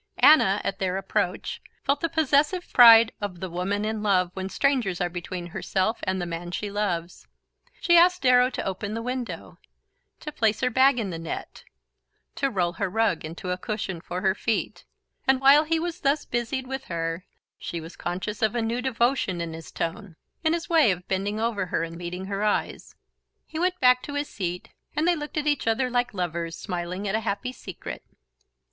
Anna, 0.17 0.61
at 0.63 0.79
their 0.79 0.97
approach, 0.97 1.61
felt 1.83 2.01
the 2.01 2.09
possessive 2.09 2.67
pride 2.73 3.11
of 3.21 3.39
the 3.39 3.51
woman 3.51 3.85
in 3.85 4.01
love 4.01 4.31
when 4.33 4.49
strangers 4.49 4.99
are 4.99 5.11
between 5.11 5.45
herself 5.53 5.99
and 6.05 6.19
the 6.19 6.25
man 6.25 6.49
she 6.49 6.71
loves. 6.71 7.27
She 7.81 7.97
asked 7.97 8.23
Darrow 8.23 8.49
to 8.49 8.65
open 8.65 8.95
the 8.95 9.03
window, 9.03 9.59
to 10.21 10.31
place 10.31 10.61
her 10.61 10.71
bag 10.71 10.97
in 10.97 11.11
the 11.11 11.19
net, 11.19 11.65
to 12.33 12.49
roll 12.49 12.73
her 12.73 12.89
rug 12.89 13.23
into 13.23 13.51
a 13.51 13.59
cushion 13.59 14.01
for 14.01 14.21
her 14.21 14.33
feet; 14.33 14.85
and 15.27 15.39
while 15.39 15.65
he 15.65 15.77
was 15.79 15.99
thus 16.01 16.25
busied 16.25 16.65
with 16.65 16.85
her 16.85 17.25
she 17.59 17.79
was 17.79 17.95
conscious 17.95 18.41
of 18.41 18.55
a 18.55 18.61
new 18.63 18.81
devotion 18.81 19.39
in 19.39 19.53
his 19.53 19.71
tone, 19.71 20.15
in 20.43 20.53
his 20.53 20.67
way 20.67 20.89
of 20.89 21.07
bending 21.07 21.39
over 21.39 21.67
her 21.67 21.83
and 21.83 21.95
meeting 21.95 22.25
her 22.25 22.43
eyes. 22.43 22.95
He 23.45 23.59
went 23.59 23.79
back 23.79 24.01
to 24.01 24.15
his 24.15 24.27
seat, 24.29 24.69
and 24.95 25.07
they 25.07 25.15
looked 25.15 25.37
at 25.37 25.45
each 25.45 25.67
other 25.67 25.91
like 25.91 26.11
lovers 26.15 26.57
smiling 26.57 27.07
at 27.07 27.13
a 27.13 27.19
happy 27.19 27.51
secret. 27.51 28.03